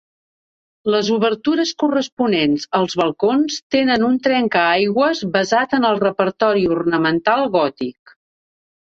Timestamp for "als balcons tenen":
2.79-4.05